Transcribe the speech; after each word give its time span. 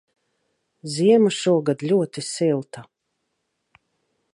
Ziema 0.93 1.33
šogad 1.41 1.85
ļoti 1.91 2.27
silta. 2.31 2.87